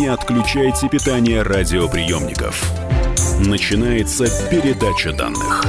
[0.00, 2.72] Не отключайте питание радиоприемников.
[3.46, 5.62] Начинается передача данных.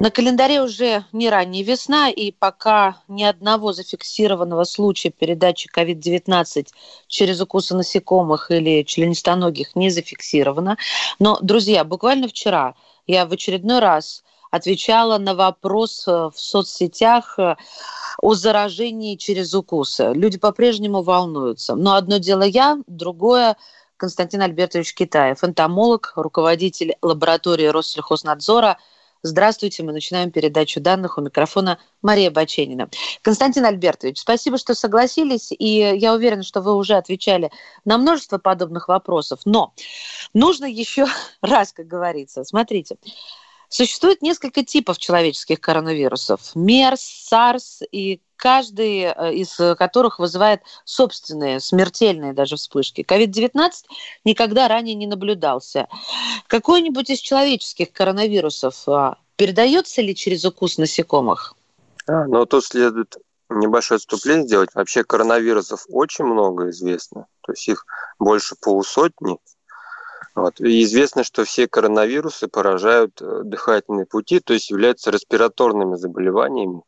[0.00, 6.66] На календаре уже не ранняя весна, и пока ни одного зафиксированного случая передачи COVID-19
[7.06, 10.76] через укусы насекомых или членистоногих не зафиксировано.
[11.20, 12.74] Но, друзья, буквально вчера
[13.06, 14.24] я в очередной раз
[14.54, 17.56] отвечала на вопрос э, в соцсетях э,
[18.22, 20.12] о заражении через укусы.
[20.14, 21.74] Люди по-прежнему волнуются.
[21.74, 23.56] Но одно дело я, другое
[23.96, 28.78] Константин Альбертович Китаев, энтомолог, руководитель лаборатории Россельхознадзора–
[29.26, 32.90] Здравствуйте, мы начинаем передачу данных у микрофона Мария Баченина.
[33.22, 37.50] Константин Альбертович, спасибо, что согласились, и я уверена, что вы уже отвечали
[37.86, 39.72] на множество подобных вопросов, но
[40.34, 41.06] нужно еще
[41.40, 42.98] раз, как говорится, смотрите,
[43.74, 46.54] Существует несколько типов человеческих коронавирусов.
[46.54, 53.00] МЕРС, САРС и каждый э, из которых вызывает собственные смертельные даже вспышки.
[53.00, 53.72] COVID-19
[54.24, 55.88] никогда ранее не наблюдался.
[56.46, 61.56] Какой-нибудь из человеческих коронавирусов а, передается ли через укус насекомых?
[62.06, 63.16] А, ну, тут следует
[63.50, 64.70] небольшое отступление сделать.
[64.76, 67.26] Вообще коронавирусов очень много известно.
[67.40, 67.84] То есть их
[68.20, 69.36] больше полусотни.
[70.34, 70.60] Вот.
[70.60, 76.82] И известно, что все коронавирусы поражают э, дыхательные пути, то есть являются респираторными заболеваниями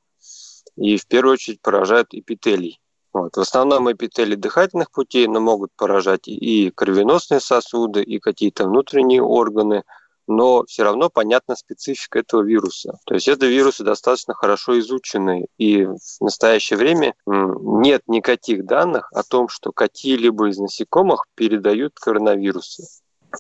[0.76, 2.80] и в первую очередь поражают эпителий.
[3.12, 3.36] Вот.
[3.36, 9.84] В основном эпители дыхательных путей, но могут поражать и кровеносные сосуды, и какие-то внутренние органы,
[10.26, 12.98] но все равно понятна специфика этого вируса.
[13.06, 19.22] То есть это вирусы достаточно хорошо изучены, и в настоящее время нет никаких данных о
[19.22, 22.84] том, что какие-либо из насекомых передают коронавирусы.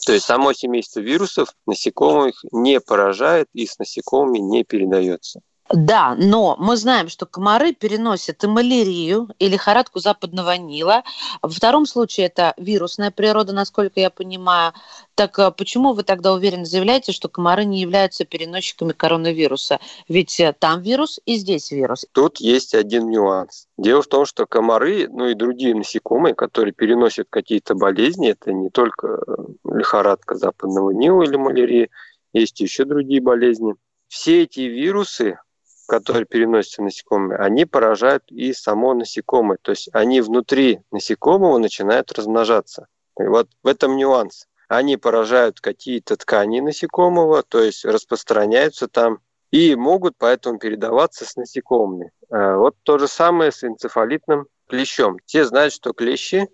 [0.04, 5.40] То есть само семейство вирусов насекомых не поражает и с насекомыми не передается.
[5.70, 11.02] Да, но мы знаем, что комары переносят и малярию, и лихорадку западного Нила.
[11.42, 14.72] Во втором случае это вирусная природа, насколько я понимаю.
[15.16, 19.80] Так а почему вы тогда уверенно заявляете, что комары не являются переносчиками коронавируса?
[20.08, 22.06] Ведь э, там вирус и здесь вирус.
[22.12, 23.66] Тут есть один нюанс.
[23.76, 28.70] Дело в том, что комары, ну и другие насекомые, которые переносят какие-то болезни, это не
[28.70, 29.32] только э,
[29.64, 31.88] лихорадка западного Нила или малярия,
[32.32, 33.74] есть еще другие болезни.
[34.08, 35.38] Все эти вирусы,
[35.86, 39.58] которые переносятся насекомыми, они поражают и само насекомое.
[39.62, 42.88] То есть они внутри насекомого начинают размножаться.
[43.18, 44.46] И вот в этом нюанс.
[44.68, 49.20] Они поражают какие-то ткани насекомого, то есть распространяются там
[49.52, 52.10] и могут поэтому передаваться с насекомыми.
[52.30, 55.18] А вот то же самое с энцефалитным клещом.
[55.24, 56.48] Все знают, что клещи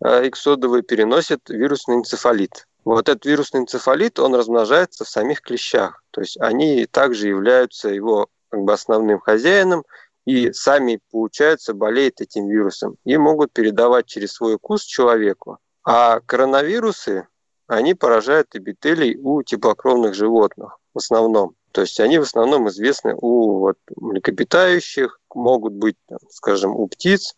[0.00, 2.66] эксодовые переносят вирусный энцефалит.
[2.86, 6.04] Вот этот вирусный энцефалит, он размножается в самих клещах.
[6.12, 9.84] То есть они также являются его как бы, основным хозяином
[10.24, 15.58] и сами, получается, болеют этим вирусом и могут передавать через свой укус человеку.
[15.82, 17.26] А коронавирусы,
[17.66, 21.56] они поражают эпителий у теплокровных животных в основном.
[21.72, 27.34] То есть они в основном известны у вот, млекопитающих, могут быть, там, скажем, у птиц,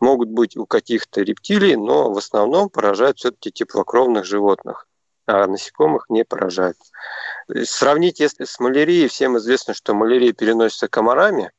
[0.00, 4.86] могут быть у каких-то рептилий, но в основном поражают все-таки теплокровных животных,
[5.26, 6.76] а насекомых не поражают.
[7.64, 11.52] Сравнить, если с малярией, всем известно, что малярия переносится комарами,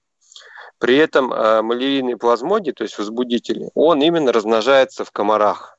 [0.79, 5.77] при этом э, малярийный плазмодий, то есть возбудитель, он именно размножается в комарах.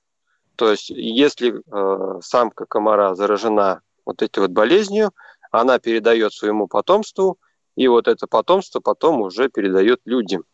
[0.56, 5.12] То есть если э, самка комара заражена вот этой вот болезнью,
[5.52, 7.38] она передает своему потомству,
[7.76, 10.44] и вот это потомство потом уже передает людям.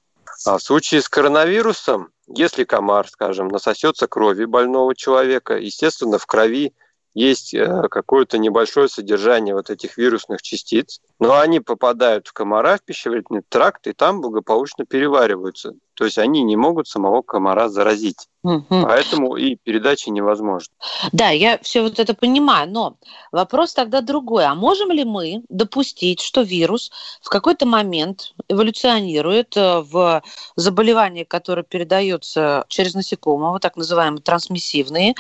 [0.47, 6.75] А в случае с коронавирусом, если комар, скажем, насосется крови больного человека, естественно, в крови
[7.15, 12.83] есть э, какое-то небольшое содержание вот этих вирусных частиц, но они попадают в комара, в
[12.83, 15.75] пищеварительный тракт, и там благополучно перевариваются.
[15.95, 18.29] То есть они не могут самого комара заразить.
[18.43, 18.67] Угу.
[18.69, 20.75] Поэтому и передача невозможна.
[21.13, 22.97] Да, я все вот это понимаю, но
[23.33, 24.45] вопрос тогда другой.
[24.45, 26.91] А можем ли мы допустить, что вирус
[27.23, 30.23] в какой-то момент эволюционирует э, в
[30.57, 35.15] заболевание, которое передается через насекомого, так называемые трансмиссивные,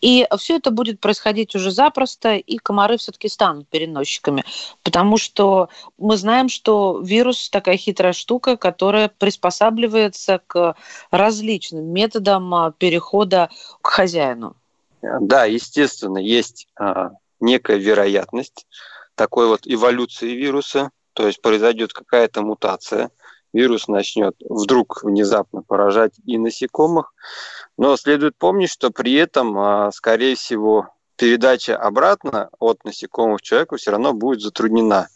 [0.00, 4.42] и все это будет происходить уже запросто, и комары все-таки станут переносчиками,
[4.82, 5.49] потому что
[5.98, 10.76] мы знаем, что вирус такая хитрая штука, которая приспосабливается к
[11.10, 13.50] различным методам а, перехода
[13.82, 14.56] к хозяину.
[15.02, 17.10] Да, естественно, есть а,
[17.40, 18.66] некая вероятность
[19.14, 23.10] такой вот эволюции вируса, то есть произойдет какая-то мутация,
[23.52, 27.12] вирус начнет вдруг внезапно поражать и насекомых,
[27.76, 33.76] но следует помнить, что при этом, а, скорее всего, передача обратно от насекомых к человеку
[33.76, 35.08] все равно будет затруднена.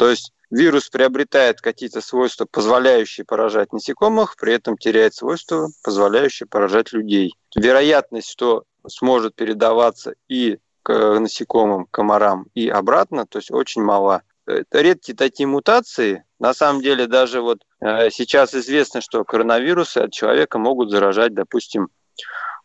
[0.00, 6.94] То есть вирус приобретает какие-то свойства, позволяющие поражать насекомых, при этом теряет свойства, позволяющие поражать
[6.94, 7.34] людей.
[7.54, 14.22] Вероятность, что сможет передаваться и к насекомым, комарам и обратно, то есть очень мала.
[14.46, 16.24] Это редкие такие мутации.
[16.38, 21.88] На самом деле даже вот э, сейчас известно, что коронавирусы от человека могут заражать, допустим,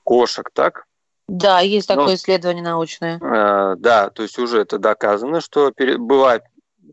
[0.06, 0.86] кошек, так?
[1.28, 3.20] Да, есть такое Но, исследование научное.
[3.20, 6.44] Э, да, то есть уже это доказано, что пере, бывает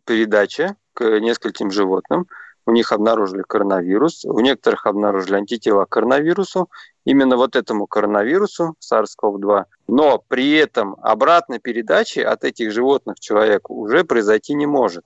[0.04, 2.26] передача к нескольким животным.
[2.64, 6.70] У них обнаружили коронавирус, у некоторых обнаружили антитела к коронавирусу,
[7.04, 9.64] именно вот этому коронавирусу SARS-CoV-2.
[9.88, 15.04] Но при этом обратной передачи от этих животных человеку уже произойти не может.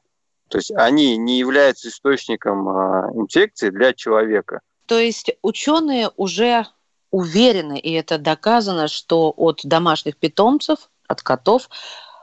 [0.49, 4.61] То есть они не являются источником а, инфекции для человека.
[4.87, 6.67] То есть ученые уже
[7.11, 11.69] уверены, и это доказано, что от домашних питомцев, от котов,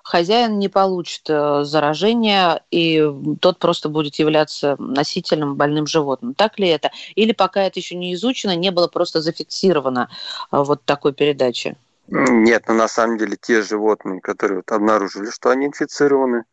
[0.04, 3.04] хозяин не получит э, заражения, и
[3.40, 6.34] тот просто будет являться носителем больным животным.
[6.34, 6.92] Так ли это?
[7.16, 10.10] Или пока это еще не изучено, не было просто зафиксировано
[10.52, 11.78] э, вот такой передачи?
[12.08, 16.44] Нет, ну, на самом деле те животные, которые вот обнаружили, что они инфицированы,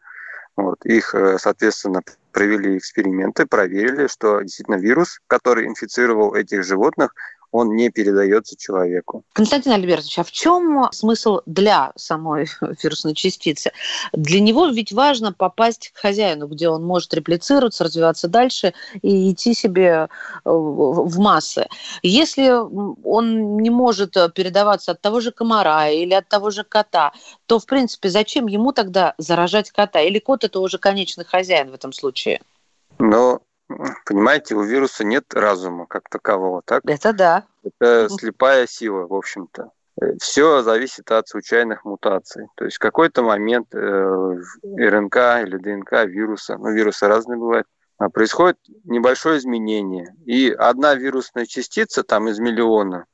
[0.57, 7.15] вот, их, э, соответственно, провели эксперименты, проверили, что действительно вирус, который инфицировал этих животных,
[7.53, 9.25] он не передается человеку.
[9.33, 12.47] Константин Альбертович, а в чем смысл для самой
[12.83, 13.73] вирусной частицы?
[14.13, 19.55] Для него ведь важно попасть к хозяину, где он может реплицироваться, развиваться дальше и идти
[19.55, 20.09] себе э,
[20.45, 21.67] в массы.
[22.03, 22.51] Если
[23.07, 27.13] он не может передаваться от того же комара или от того же кота,
[27.47, 30.01] то, в принципе, зачем ему тогда заражать кота?
[30.01, 32.41] Или кот– это уже конечный хозяин в этом случае?
[32.99, 33.41] Но
[34.05, 36.83] понимаете, у вируса нет разума как такового, так?
[36.85, 37.45] Это да.
[37.63, 39.71] Это слепая сила, в общем-то.
[40.21, 42.47] Все зависит от случайных мутаций.
[42.57, 43.79] То есть в какой-то момент э,
[44.63, 47.67] РНК или ДНК вируса, ну вирусы разные бывают,
[47.99, 50.15] а, происходит небольшое изменение.
[50.25, 53.05] И одна вирусная частица там из миллиона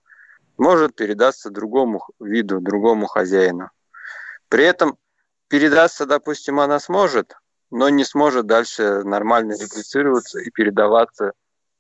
[0.59, 3.71] может передаться другому виду, другому хозяину.
[4.49, 4.97] При этом
[5.49, 7.35] передаться, допустим, она сможет,
[7.71, 11.33] но не сможет дальше нормально реплицироваться и передаваться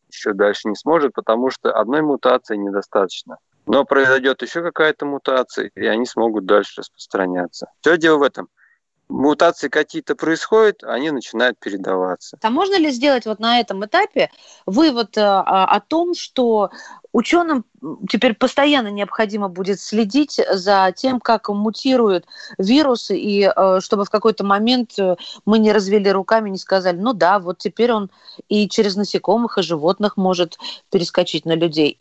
[0.08, 3.38] еще дальше не сможет, потому что одной мутации недостаточно.
[3.66, 7.66] Но произойдет еще какая-то мутация, и они смогут дальше распространяться.
[7.80, 8.48] Все дело в этом
[9.08, 12.38] мутации какие-то происходят, они начинают передаваться.
[12.42, 14.30] А можно ли сделать вот на этом этапе
[14.66, 16.70] вывод э, о том, что
[17.16, 17.64] ученым
[18.10, 22.26] теперь постоянно необходимо будет следить за тем, как мутируют
[22.58, 25.16] вирусы, и э, чтобы в какой-то момент э,
[25.46, 28.10] мы не развели руками, не сказали, ну да, вот теперь он
[28.48, 30.58] и через насекомых, и животных может
[30.90, 31.98] перескочить на людей.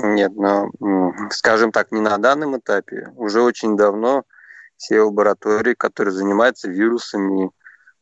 [0.00, 0.70] Нет, но,
[1.30, 3.10] скажем так, не на данном этапе.
[3.16, 4.24] Уже очень давно
[4.76, 7.50] все лаборатории, которые занимаются вирусами,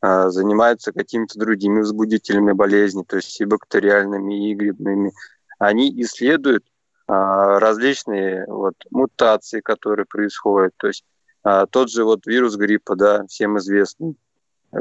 [0.00, 5.12] а, занимаются какими-то другими возбудителями болезни, то есть и бактериальными, и грибными,
[5.58, 6.64] они исследуют
[7.06, 10.74] а, различные вот, мутации, которые происходят.
[10.76, 11.04] То есть
[11.42, 14.16] а, тот же вот вирус гриппа, да, всем известный,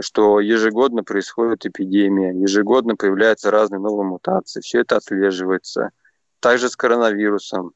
[0.01, 5.91] что ежегодно происходит эпидемия, ежегодно появляются разные новые мутации, все это отслеживается.
[6.39, 7.71] Также с коронавирусом.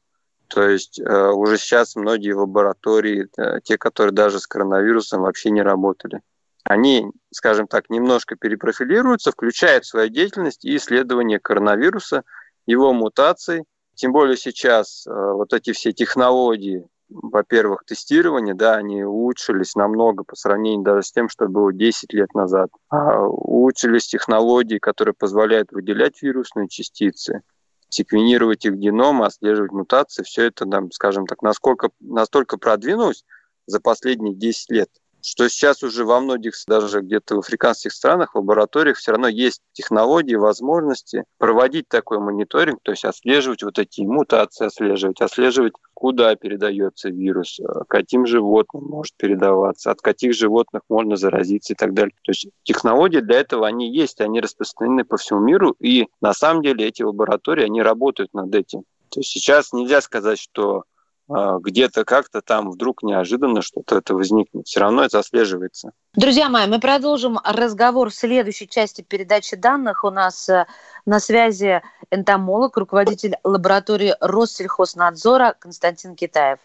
[0.48, 5.62] То есть э, уже сейчас многие лаборатории, э, те, которые даже с коронавирусом вообще не
[5.62, 6.22] работали,
[6.64, 12.24] они, скажем так, немножко перепрофилируются, включают в свою деятельность и исследование коронавируса,
[12.70, 13.64] его мутаций.
[13.96, 20.36] Тем более сейчас э, вот эти все технологии, во-первых, тестирования, да, они улучшились намного по
[20.36, 22.70] сравнению даже с тем, что было 10 лет назад.
[22.90, 27.42] А улучшились технологии, которые позволяют выделять вирусные частицы,
[27.90, 33.26] секвенировать их геном, отслеживать мутации, все это, там, скажем так, насколько, настолько продвинулось
[33.66, 34.90] за последние 10 лет,
[35.22, 39.62] что сейчас уже во многих, даже где-то в африканских странах, в лабораториях все равно есть
[39.74, 47.10] технологии, возможности проводить такой мониторинг, то есть отслеживать вот эти мутации, отслеживать, отслеживать, куда передается
[47.10, 52.14] вирус, э, каким животным может передаваться, от каких животных можно заразиться и так далее.
[52.24, 56.64] То есть технологии для этого они есть, они распространены по всему миру, и на самом
[56.64, 58.84] деле эти лаборатории, они работают над этим.
[59.10, 60.84] То есть сейчас нельзя сказать, что
[61.30, 64.66] где-то как-то там вдруг неожиданно что-то это возникнет.
[64.68, 65.92] Все равно это отслеживается.
[66.16, 70.04] Друзья мои, мы продолжим разговор в следующей части передачи данных.
[70.04, 70.66] У нас э,
[71.06, 76.60] на связи энтомолог, руководитель лаборатории Россельхознадзора Константин Китаев.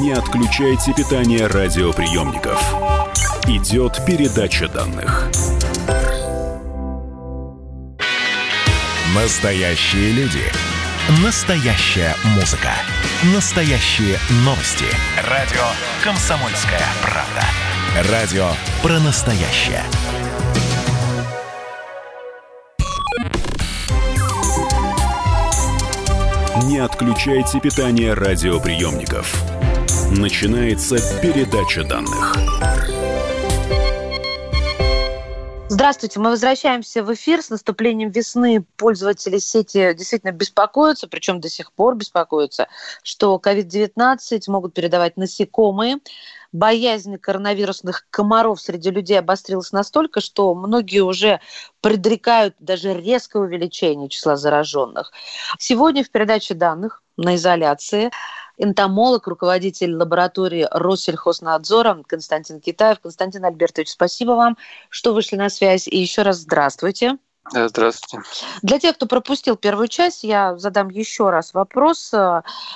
[0.00, 2.62] Не отключайте питание радиоприемников.
[3.46, 5.30] Идет передача данных.
[9.14, 10.67] Настоящие люди.
[11.08, 12.68] Настоящая музыка.
[13.34, 14.84] Настоящие новости.
[15.26, 15.62] Радио
[16.04, 18.12] «Комсомольская правда».
[18.12, 18.50] Радио
[18.82, 19.82] про настоящее.
[26.64, 29.34] Не отключайте питание радиоприемников.
[30.10, 32.36] Начинается передача данных.
[35.78, 37.40] Здравствуйте, мы возвращаемся в эфир.
[37.40, 42.66] С наступлением весны пользователи сети действительно беспокоятся, причем до сих пор беспокоятся,
[43.04, 45.98] что COVID-19 могут передавать насекомые.
[46.50, 51.38] Боязнь коронавирусных комаров среди людей обострилась настолько, что многие уже
[51.80, 55.12] предрекают даже резкое увеличение числа зараженных.
[55.60, 58.10] Сегодня в передаче данных на изоляции
[58.58, 63.00] энтомолог, руководитель лаборатории Россельхознадзора Константин Китаев.
[63.00, 64.56] Константин Альбертович, спасибо вам,
[64.90, 65.88] что вышли на связь.
[65.88, 67.18] И еще раз здравствуйте.
[67.50, 68.26] Здравствуйте.
[68.60, 72.12] Для тех, кто пропустил первую часть, я задам еще раз вопрос.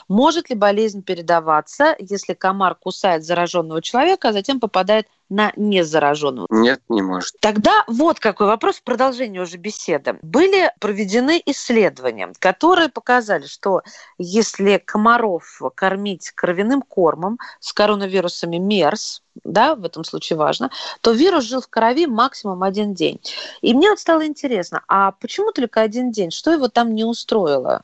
[0.08, 6.46] Может ли болезнь передаваться, если комар кусает зараженного человека, а затем попадает на незараженного?
[6.50, 7.34] Нет, не может.
[7.40, 10.18] Тогда вот какой вопрос в продолжении уже беседы.
[10.20, 13.82] Были проведены исследования, которые показали, что
[14.18, 20.70] если комаров кормить кровяным кормом с коронавирусами МЕРС, да, в этом случае важно,
[21.00, 23.18] то вирус жил в крови максимум один день.
[23.62, 26.30] И мне вот стало интересно, а почему только один день?
[26.30, 27.82] Что его там не устроило?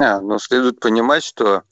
[0.00, 1.62] А, ну, следует понимать, что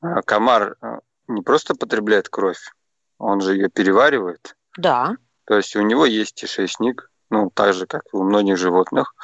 [0.00, 0.98] а, комар а,
[1.28, 2.72] не просто потребляет кровь,
[3.18, 4.56] он же ее переваривает.
[4.76, 5.16] Да.
[5.44, 9.14] То есть у него есть кишечник, ну, так же, как и у многих животных.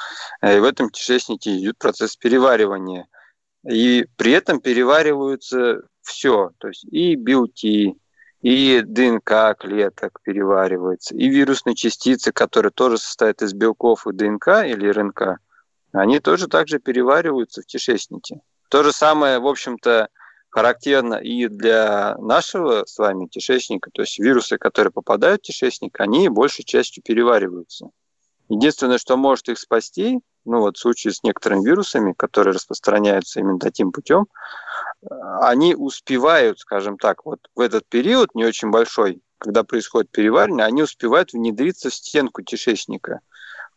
[0.41, 3.07] И в этом кишечнике идет процесс переваривания.
[3.67, 7.97] И при этом перевариваются все, то есть и белки,
[8.41, 14.87] и ДНК клеток переваривается, и вирусные частицы, которые тоже состоят из белков и ДНК или
[14.87, 15.39] РНК,
[15.91, 18.41] они тоже также перевариваются в кишечнике.
[18.69, 20.07] То же самое, в общем-то,
[20.49, 26.29] характерно и для нашего с вами кишечника, то есть вирусы, которые попадают в кишечник, они
[26.29, 27.89] большей частью перевариваются.
[28.49, 33.59] Единственное, что может их спасти, ну вот в случае с некоторыми вирусами, которые распространяются именно
[33.59, 34.25] таким путем,
[35.41, 40.81] они успевают, скажем так, вот в этот период не очень большой, когда происходит переваривание, они
[40.81, 43.19] успевают внедриться в стенку кишечника.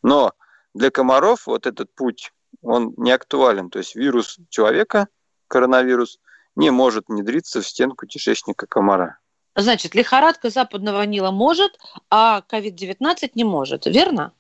[0.02, 0.32] Но
[0.74, 3.68] для комаров вот этот путь, он не актуален.
[3.68, 5.08] То есть вирус человека,
[5.48, 6.18] коронавирус–
[6.56, 9.18] не может внедриться в стенку кишечника комара.
[9.54, 11.78] Значит, лихорадка западного Нила может,
[12.11, 14.32] а COVID-19 не может, верно?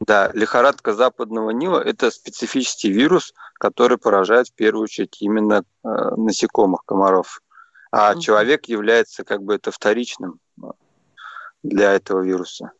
[0.00, 6.84] Да, лихорадка западного Нила– это специфический вирус, который поражает в первую очередь именно э, насекомых,
[6.84, 7.40] комаров.
[7.90, 8.20] А угу.
[8.20, 10.66] человек является как бы это вторичным э,
[11.62, 12.72] для этого вируса.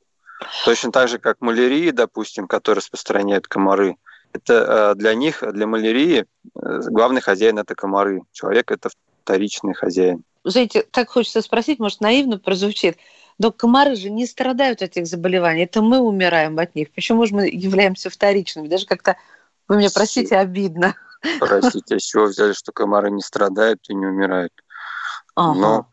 [0.65, 3.97] Точно так же, как малярия, допустим, которая распространяет комары–
[4.33, 8.23] это э, для них, для малярии, э, главный хозяин– это комары.
[8.33, 8.91] Человек– это
[9.23, 10.23] вторичный хозяин.
[10.45, 12.97] Знаете, так хочется спросить, может, наивно прозвучит,
[13.39, 15.65] но комары же не страдают от этих заболеваний.
[15.65, 16.91] Это мы умираем от них.
[16.93, 18.69] Почему же мы являемся вторичными?
[18.69, 19.17] Даже как-то,
[19.69, 20.95] вы меня простите, обидно.
[21.41, 24.53] Простите, а с чего взяли, что комары не страдают и не умирают?
[25.35, 25.59] Ага.
[25.59, 25.87] Но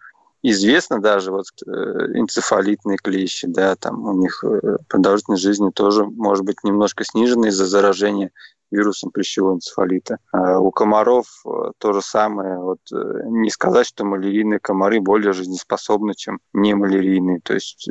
[0.52, 6.46] известно даже вот э, энцефалитные клещи, да, там у них э, продолжительность жизни тоже может
[6.46, 8.32] быть немножко снижена из-за заражения
[8.72, 10.18] вирусом пищевого энцефалита.
[10.32, 12.60] А у комаров э, то же самое.
[12.60, 17.40] Вот не сказать, что малярийные комары более жизнеспособны, чем не малярийные.
[17.42, 17.90] То есть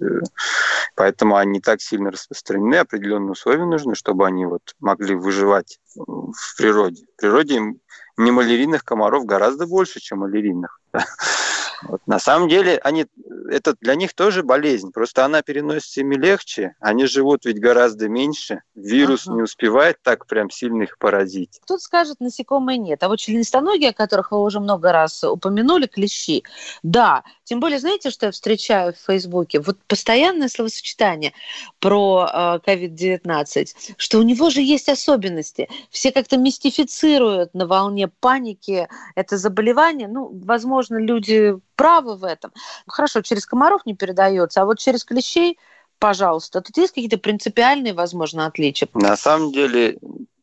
[0.95, 2.77] поэтому они так сильно распространены.
[2.77, 7.05] Определенные условия нужны, чтобы они вот могли выживать в природе.
[7.17, 7.75] В природе
[8.17, 10.81] немалярийных комаров гораздо больше, чем малярийных.
[11.89, 12.01] Вот.
[12.07, 13.07] На самом деле, они,
[13.51, 18.63] это для них тоже болезнь, просто она переносится ими легче, они живут ведь гораздо меньше,
[18.75, 19.37] вирус ага.
[19.37, 21.61] не успевает так прям сильно их поразить.
[21.67, 26.45] Тут скажет, насекомые нет, а вот членистоногие, о которых вы уже много раз упомянули, клещи,
[26.83, 29.61] да, тем более, знаете, что я встречаю в Фейсбуке?
[29.61, 31.35] Вот постоянное словосочетание
[31.79, 33.67] про э, COVID-19,
[33.99, 35.69] что у него же есть особенности.
[35.91, 40.09] Все как-то мистифицируют на волне паники это заболевание.
[40.09, 42.53] Ну, возможно, люди правы в этом.
[42.87, 45.59] Хорошо, через комаров не передается, а вот через клещей,
[45.99, 48.89] пожалуйста, тут есть какие-то принципиальные, возможно, отличия?
[48.95, 49.99] На самом деле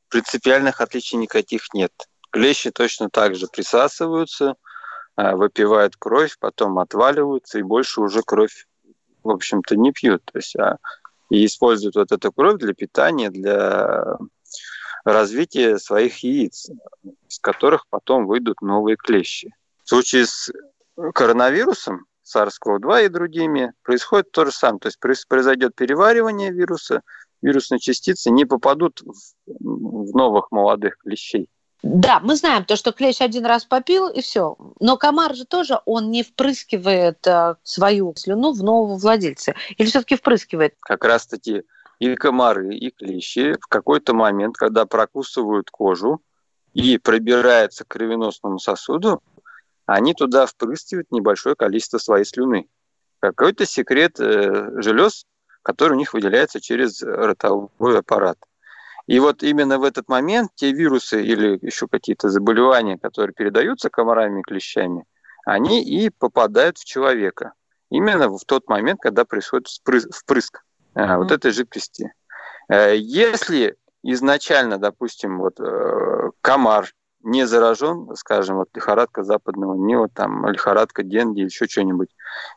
[0.10, 1.92] принципиальных отличий никаких нет.
[2.32, 4.56] Клещи точно так же присасываются,
[5.16, 8.68] а, выпивают кровь, потом отваливаются и больше уже кровь,
[9.24, 10.24] в общем-то, не пьют.
[10.26, 10.78] То есть, а,
[11.30, 14.18] и используют вот эту кровь для питания, для
[15.04, 16.70] развития своих яиц,
[17.28, 19.54] из которых потом выйдут новые клещи.
[19.84, 20.52] В случае с
[21.14, 24.80] коронавирусом, SARS-CoV-2 и другими, происходит то же самое.
[24.80, 27.02] То есть произойдет переваривание вируса,
[27.42, 29.02] вирусные частицы не попадут
[29.46, 31.50] в новых молодых клещей.
[31.84, 34.56] Да, мы знаем то, что клещ один раз попил и все.
[34.80, 39.56] Но комар же тоже, он не впрыскивает э, свою слюну в нового владельца.
[39.78, 40.76] Или все-таки впрыскивает?
[40.82, 41.64] Как раз-таки
[41.98, 46.22] и комары, и клещи в какой-то момент, когда прокусывают кожу,
[46.74, 49.22] и пробирается к кровеносному сосуду,
[49.94, 52.68] они туда впрыскивают небольшое количество своей слюны.
[53.20, 55.26] Какой-то секрет э, желез,
[55.64, 58.38] который у них выделяется через ротовой аппарат.
[59.08, 64.40] И вот именно в этот момент те вирусы или еще какие-то заболевания, которые передаются комарами
[64.40, 65.04] и клещами,
[65.46, 67.54] они и попадают в человека.
[67.90, 70.64] Именно в тот момент, когда происходит впрыск
[70.96, 71.18] mm-hmm.
[71.18, 72.14] вот этой жидкости.
[72.70, 75.60] Э, если изначально, допустим, вот
[76.42, 76.88] комар
[77.24, 82.10] не заражен, скажем, вот лихорадка западного Нила, там лихорадка Денди или еще что-нибудь,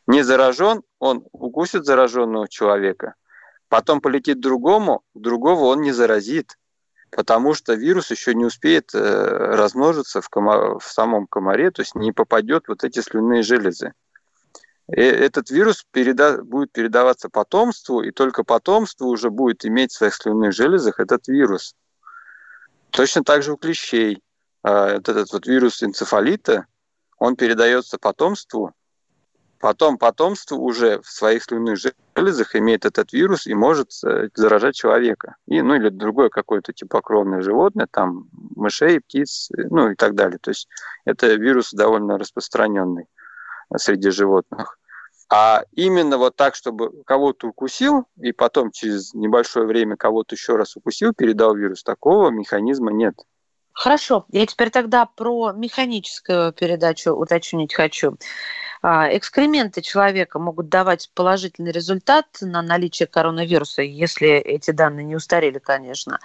[0.07, 3.15] не заражен, он укусит зараженного человека,
[3.69, 6.59] потом полетит другому, другого он не заразит,
[7.11, 11.95] потому что вирус еще не успеет э, размножиться в, кома- в самом комаре, то есть
[11.95, 13.93] не попадет вот эти слюнные железы.
[14.89, 20.15] И этот вирус переда- будет передаваться потомству, и только потомство уже будет иметь в своих
[20.15, 21.75] слюнных железах этот вирус.
[22.91, 24.23] Точно так же у клещей.
[24.65, 26.67] А, этот вот вирус энцефалита,
[27.19, 28.73] он передается потомству,
[29.61, 31.79] потом потомство уже в своих слюнных
[32.17, 35.37] железах имеет этот вирус и может э, заражать человека.
[35.47, 40.39] И, ну или другое какое-то теплокровное животное, там мышей, птиц, ну и так далее.
[40.39, 40.69] То есть
[41.05, 43.07] это вирус довольно распространенный
[43.77, 44.79] среди животных.
[45.31, 50.77] А именно вот так, чтобы кого-то укусил, и потом через небольшое время кого-то еще раз
[50.77, 53.15] укусил, передал вирус, такого механизма нет.
[53.75, 58.17] Хорошо, я теперь тогда про механическую передачу уточнить хочу.
[58.83, 65.59] А, экскременты человека могут давать положительный результат на наличие коронавируса, если эти данные не устарели,
[65.59, 66.21] конечно.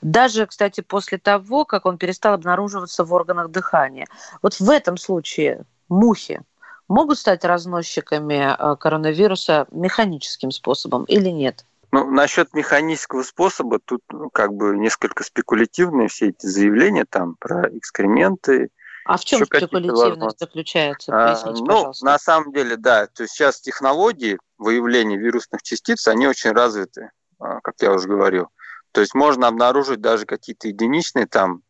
[0.00, 4.06] Даже, кстати, после того, как он перестал обнаруживаться в органах дыхания.
[4.42, 6.40] Вот в этом случае мухи
[6.88, 11.64] могут стать разносчиками э, коронавируса механическим способом или нет?
[11.90, 17.68] Ну, насчет механического способа, тут ну, как бы несколько спекулятивные все эти заявления там про
[17.76, 18.70] экскременты.
[19.06, 21.12] А в чем спекулятивность заключается?
[21.12, 22.04] А, Поясните, а, ну, пожалуйста.
[22.04, 23.06] на самом деле, да.
[23.06, 28.48] То есть сейчас технологии выявления вирусных частиц, они очень развиты, а, как я уже говорил.
[28.92, 31.62] То есть можно обнаружить даже какие-то единичные там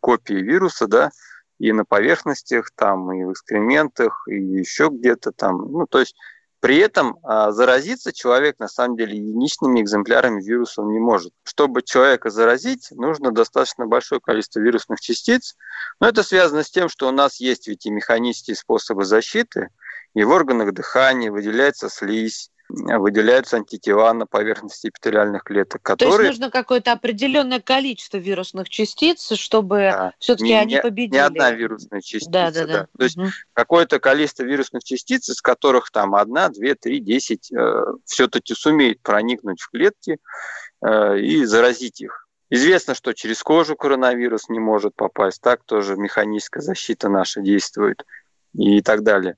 [0.00, 1.10] копии вируса, да,
[1.58, 5.70] и на поверхностях, там, и в экскрементах, и еще где-то там.
[5.70, 6.16] Ну, то есть
[6.62, 11.32] при этом а, заразиться человек на самом деле единичными экземплярами вируса не может.
[11.42, 15.56] Чтобы человека заразить, нужно достаточно большое количество вирусных частиц.
[15.98, 19.70] Но это связано с тем, что у нас есть ведь и механические способы защиты,
[20.14, 26.16] и в органах дыхания выделяется слизь, выделяются антитела на поверхности эпителиальных клеток, которые...
[26.16, 30.12] То есть нужно какое-то определенное количество вирусных частиц, чтобы да.
[30.18, 31.18] все-таки они победили.
[31.18, 32.50] Не одна вирусная частица, да.
[32.50, 32.72] да, да.
[32.72, 32.88] да.
[32.96, 33.26] То есть угу.
[33.52, 39.60] какое-то количество вирусных частиц, из которых там одна, две, три, десять э, все-таки сумеет проникнуть
[39.60, 40.18] в клетки
[40.84, 42.26] э, и заразить их.
[42.50, 48.04] Известно, что через кожу коронавирус не может попасть, так тоже механическая защита наша действует
[48.54, 49.36] и так далее.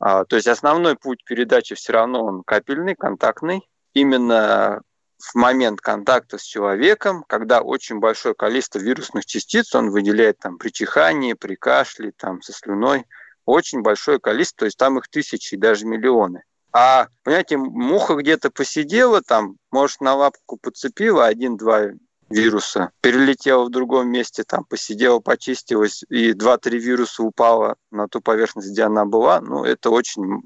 [0.00, 3.68] А, то есть основной путь передачи все равно он капельный, контактный.
[3.92, 4.80] Именно
[5.18, 10.70] в момент контакта с человеком, когда очень большое количество вирусных частиц он выделяет там при
[10.70, 13.04] чихании, при кашле, там со слюной,
[13.44, 16.44] очень большое количество, то есть там их тысячи, даже миллионы.
[16.72, 21.90] А, понимаете, муха где-то посидела, там, может, на лапку подцепила один-два
[22.30, 28.70] вируса, перелетела в другом месте, там посидела, почистилась, и два-три вируса упало на ту поверхность,
[28.70, 30.42] где она была, ну, это очень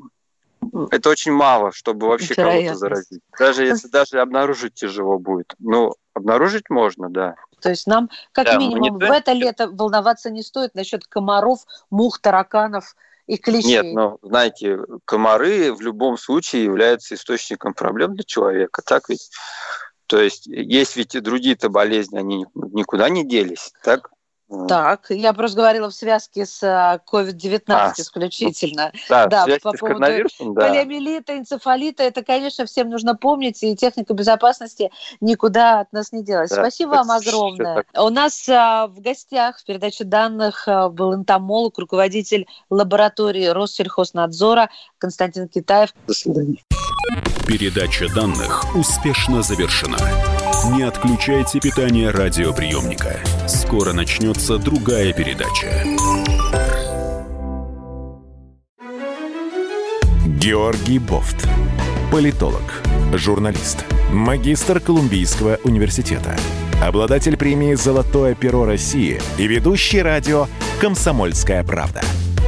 [0.91, 3.21] это очень мало, чтобы вообще кого-то заразить.
[3.39, 5.55] Даже если даже обнаружить тяжело будет.
[5.59, 7.35] Ну, обнаружить можно, да.
[7.61, 12.19] То есть нам, как да, минимум, в это лето волноваться не стоит насчет комаров, мух,
[12.19, 12.95] тараканов
[13.27, 13.83] и клещей.
[13.83, 18.83] Нет, но, знаете, комары в любом случае являются источником проблем для человека.
[18.85, 19.31] Так ведь
[20.15, 24.13] то есть есть ведь и другие-то болезни, они никуда не делись, так?
[24.69, 26.63] Так, я просто говорила в связке с
[27.11, 28.93] COVID-19 а, исключительно.
[29.09, 30.69] Да, да по поводу да.
[30.69, 36.51] полиомиелита, энцефалита, это, конечно, всем нужно помнить, и техника безопасности никуда от нас не делась.
[36.51, 37.85] Да, Спасибо вам огромное.
[37.97, 45.49] У нас а, в гостях в передаче данных а, был энтомолог, руководитель лаборатории Россельхознадзора Константин
[45.49, 45.93] Китаев.
[46.07, 46.59] До свидания.
[47.47, 49.99] Передача данных успешно завершена.
[50.75, 53.21] Не отключайте питание радиоприемника.
[53.47, 55.85] Скоро начнется другая передача.
[60.27, 61.47] Георгий Бофт.
[62.11, 66.37] Политолог, журналист, магистр Колумбийского университета,
[66.83, 70.47] обладатель премии «Золотое перо России» и ведущий радио
[70.81, 72.01] «Комсомольская правда»